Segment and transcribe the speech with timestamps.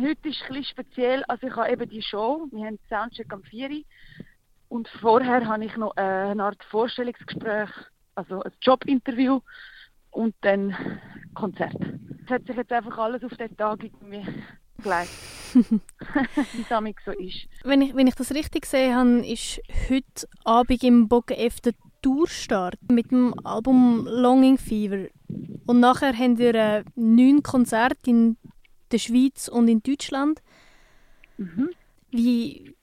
[0.00, 3.82] Heute ist es speziell, also ich habe eben die Show, wir haben Soundcheck am 4
[4.68, 7.68] und vorher habe ich noch eine Art Vorstellungsgespräch,
[8.14, 9.40] also ein Jobinterview
[10.10, 10.74] und dann
[11.34, 11.76] Konzert.
[12.24, 14.24] Es hat sich jetzt einfach alles auf den Tag irgendwie
[14.82, 15.10] gelegt,
[16.54, 17.48] wie es so ist.
[17.64, 19.60] Wenn ich, wenn ich das richtig sehe, habe, ist
[19.90, 25.08] heute Abend im Bogen F der Tourstart mit dem Album Longing Fever.
[25.66, 28.38] Und nachher haben wir äh, neun Konzerte in
[28.92, 30.42] der Schweiz und in Deutschland.
[31.36, 31.70] Mhm.
[32.10, 32.74] Wie,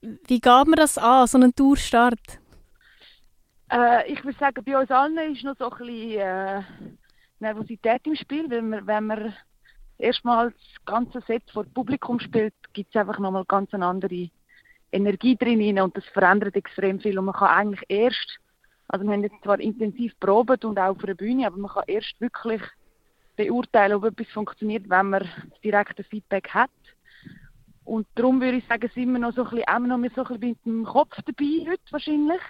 [0.00, 2.40] wie geht man das an, so einen Tourstart?
[3.70, 6.62] Äh, ich würde sagen, bei uns allen ist noch so ein bisschen äh,
[7.40, 9.34] Nervosität im Spiel, weil wir, wenn man
[9.98, 14.30] erstmal das ganze Set vor Publikum spielt, gibt es einfach nochmal ganz eine andere
[14.90, 18.38] Energie drin und das verändert extrem viel und man kann eigentlich erst,
[18.88, 21.84] also wir haben jetzt zwar intensiv probiert und auch auf der Bühne, aber man kann
[21.86, 22.60] erst wirklich
[23.46, 25.28] beurteilen, ob etwas funktioniert, wenn man
[25.62, 26.70] direkte Feedback hat.
[27.84, 30.40] Und darum würde ich sagen, sind wir noch so ein bisschen, immer noch so ein
[30.40, 32.40] bisschen mit dem Kopf dabei heute wahrscheinlich.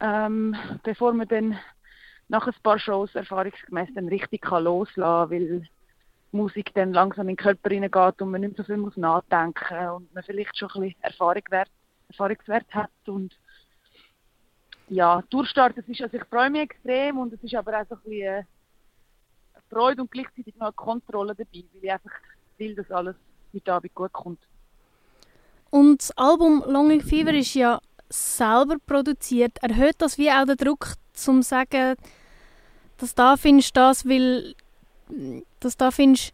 [0.00, 1.58] Ähm, bevor man dann
[2.28, 5.68] nach ein paar Shows erfahrungsgemäß dann richtig kann loslassen kann, weil
[6.32, 10.14] Musik dann langsam in den Körper hineingeht und man nicht so viel muss nachdenken und
[10.14, 11.70] man vielleicht schon ein bisschen Erfahrung wert,
[12.08, 13.38] Erfahrungswert hat und
[14.88, 17.94] ja, Durchstart, das ist, also ich freue mich extrem und es ist aber auch so
[17.96, 18.46] ein bisschen eine
[19.72, 22.12] Freude und gleichzeitig noch eine Kontrolle dabei, weil ich einfach
[22.58, 23.16] will, dass alles
[23.54, 24.40] heute Abend gut kommt.
[25.70, 29.58] Und das Album Longing Fever ist ja selber produziert.
[29.62, 31.96] Erhöht das wie auch den Druck, zum zu sagen,
[32.98, 34.54] dass da findest das, weil
[35.60, 36.32] dass da findest,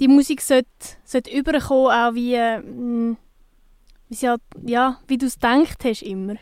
[0.00, 0.68] die Musik sollte,
[1.04, 3.16] sollte überkommen, auch wie, mm,
[4.08, 6.36] wie, sie halt, ja, wie du es gedacht hast immer.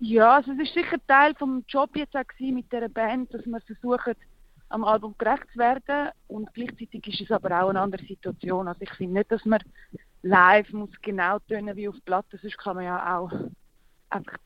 [0.00, 3.60] Ja, also es ist sicher Teil vom Job jetzt auch mit dieser Band, dass wir
[3.60, 4.14] versuchen,
[4.70, 8.68] am Album gerecht zu werden und gleichzeitig ist es aber auch eine andere Situation.
[8.68, 9.60] Also ich finde nicht, dass man
[10.22, 13.32] live muss genau tönen wie auf Platte, sonst kann man ja auch
[14.10, 14.38] einfach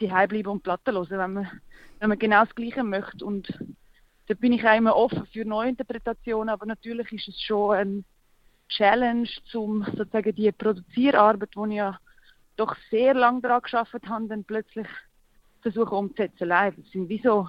[0.00, 1.60] die bleiben und Platte hören, wenn man,
[2.00, 3.48] wenn man genau das Gleiche möchte und
[4.26, 8.04] da bin ich auch immer offen für Neuinterpretationen, aber natürlich ist es schon ein
[8.68, 11.98] Challenge, um sozusagen die Produzierarbeit, die ich ja
[12.56, 14.86] doch sehr lange daran geschafft habe, dann plötzlich
[15.60, 16.76] versuchen umzusetzen live.
[16.78, 17.46] Es sind wie so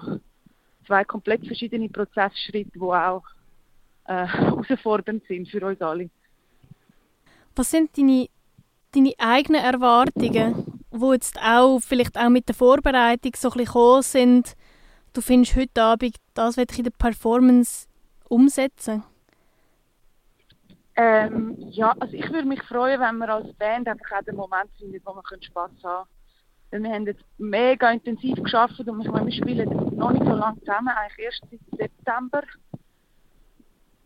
[0.86, 3.22] zwei komplett verschiedene Prozessschritte, die auch
[4.06, 6.10] äh, herausfordernd sind für uns alle.
[7.54, 8.28] Was sind deine,
[8.94, 14.02] deine eigenen Erwartungen, die jetzt auch vielleicht auch mit der Vorbereitung so ein bisschen gekommen
[14.02, 14.56] sind,
[15.12, 17.86] du findest heute Abend, das werde ich in der Performance
[18.28, 19.02] umsetzen?
[20.98, 24.70] Ähm, ja, also ich würde mich freuen, wenn wir als Band einfach auch den Moment
[24.78, 26.08] finden, wo wir Spass haben
[26.70, 26.84] können.
[26.84, 30.58] wir haben jetzt mega intensiv geschafft und ich meine, wir spielen noch nicht so lange
[30.60, 32.42] zusammen, eigentlich erst seit September.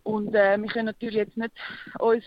[0.02, 1.52] Und äh, wir können natürlich jetzt nicht
[1.98, 2.24] uns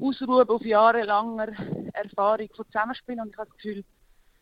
[0.00, 1.48] ausruhen auf jahrelanger
[1.92, 3.84] Erfahrung von Zusammenspielen und ich habe das Gefühl,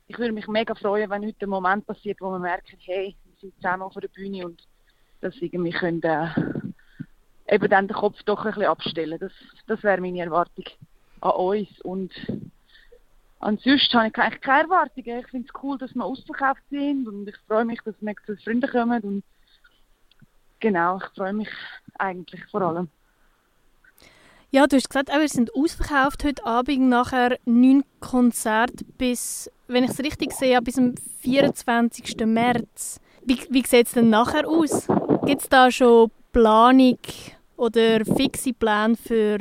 [0.06, 3.54] ich würde mich mega freuen, wenn heute ein Moment passiert, wo wir merken, hey, sind
[3.56, 4.66] zusammen auf der Bühne und
[5.20, 6.28] dass irgendwie können, äh,
[7.54, 9.18] eben dann den Kopf doch ein bisschen abstellen.
[9.18, 9.32] Das,
[9.66, 10.64] das wäre meine Erwartung
[11.20, 11.80] an uns.
[11.82, 12.12] Und
[13.44, 15.20] ansonsten habe ich eigentlich keine Erwartungen.
[15.20, 18.68] Ich finde es cool, dass wir ausverkauft sind und ich freue mich, dass nächste Freunde
[18.68, 19.24] kommen und
[20.60, 21.50] genau, ich freue mich
[21.98, 22.88] eigentlich vor allem.
[24.50, 29.90] Ja, du hast gesagt, wir sind ausverkauft heute Abend, nachher neun Konzerte bis, wenn ich
[29.90, 32.24] es richtig sehe, bis zum 24.
[32.24, 33.00] März.
[33.24, 34.86] Wie, wie sieht es denn nachher aus?
[35.26, 36.98] Gibt es da schon Planung
[37.56, 39.38] oder fixe Pläne für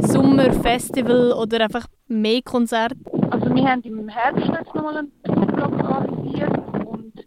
[0.00, 2.96] Sommerfestival oder einfach mehr Konzerte?
[3.30, 7.26] Also wir haben im Herbst jetzt nochmal einen Blog organisiert und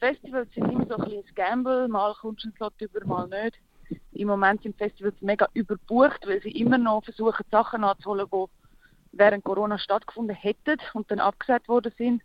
[0.00, 3.28] Festivals sind immer so ein bisschen ein Gamble, mal kommst du einen Slot über, mal
[3.28, 3.58] nicht.
[4.12, 8.44] Im Moment sind Festivals mega überbucht, weil sie immer noch versuchen, Sachen anzuholen, die
[9.12, 12.22] während Corona stattgefunden hätten und dann abgesagt worden sind.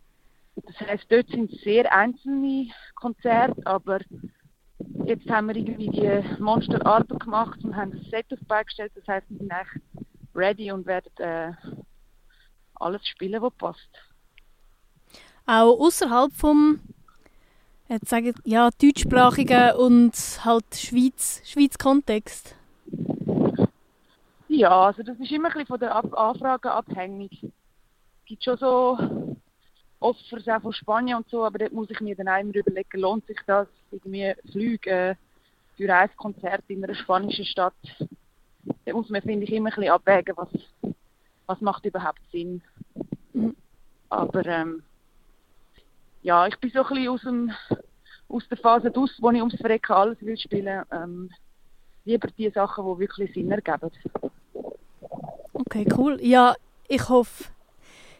[0.55, 3.99] Das heißt, dort sind sehr einzelne Konzerte, aber
[5.05, 8.39] jetzt haben wir irgendwie die Monsterarbeit gemacht und haben das Set auf.
[8.47, 9.83] Das heißt, wir sind eigentlich
[10.35, 11.51] ready und werden äh,
[12.83, 13.89] alles spielen, was passt.
[15.45, 16.79] Auch außerhalb vom
[17.89, 20.13] jetzt sagen, ja, deutschsprachigen und
[20.43, 22.55] halt Schweiz, Schweiz Kontext?
[24.47, 27.43] Ja, also das ist immer ein bisschen von der Ab Anfrage abhängig.
[27.43, 28.97] Es gibt schon so
[29.99, 33.25] Offers auch von Spanien und so, aber dort muss ich mir dann einmal überlegen, lohnt
[33.25, 35.15] sich das, irgendwie Flüge äh,
[35.77, 37.73] für ein Konzert in einer spanischen Stadt.
[38.85, 40.49] Da muss man, finde ich, immer ein bisschen abwägen, was,
[41.45, 42.61] was macht überhaupt Sinn.
[43.33, 43.55] Mhm.
[44.09, 44.83] Aber ähm,
[46.21, 47.51] ja, ich bin so ein bisschen aus, dem,
[48.29, 50.83] aus der Phase draus, wo ich ums Verrecken alles will spielen.
[50.91, 51.29] Ähm,
[52.05, 53.91] lieber die Sachen, die wirklich Sinn ergeben.
[55.53, 56.19] Okay, cool.
[56.21, 56.55] Ja,
[56.87, 57.45] ich hoffe,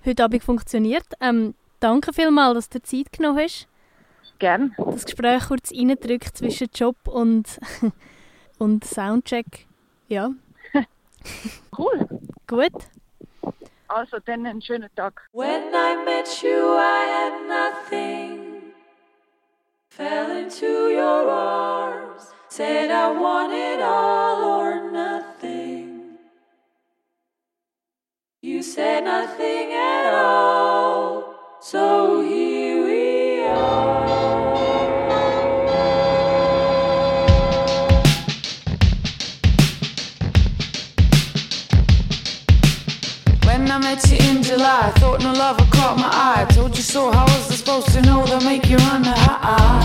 [0.06, 1.06] heute Abend funktioniert.
[1.20, 3.68] Ähm, danke vielmals, dass du dir Zeit genommen hast.
[4.40, 4.72] Gerne.
[4.78, 7.60] Das Gespräch kurz reindrückt zwischen Job und,
[8.58, 9.68] und Soundcheck.
[10.08, 10.31] Ja.
[11.78, 12.08] cool.
[12.48, 12.74] Gut.
[14.62, 15.13] Schönen Tag.
[15.31, 18.74] When I met you, I had nothing.
[19.90, 26.18] Fell into your arms, said I wanted all or nothing.
[28.42, 32.52] You said nothing at all, so here
[46.83, 49.82] so, how was I supposed to know they'll make you run the high?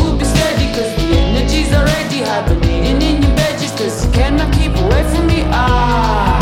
[0.00, 3.76] We'll be steady, cause the energy's already hibernating in your veggies.
[3.76, 5.42] Cause you cannot keep away from me.
[5.46, 6.37] Ah.